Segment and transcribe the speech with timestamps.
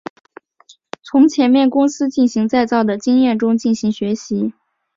[1.03, 4.51] 从前面公司进行再造的经验中进行学习。